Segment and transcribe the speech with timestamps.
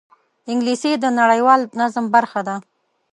[0.51, 2.55] انګلیسي د نړیوال نظم برخه ده